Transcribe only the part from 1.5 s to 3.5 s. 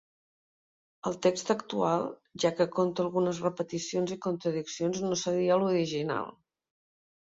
actual, ja que conté algunes